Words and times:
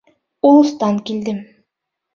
—Улустан 0.47 0.95
килдем. 1.11 1.39